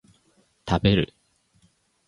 [0.67, 1.13] 食べる